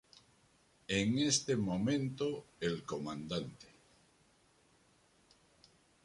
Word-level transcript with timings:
En 0.87 1.19
este 1.19 1.55
momento 1.55 2.47
el 2.59 2.83
comandante. 2.85 3.67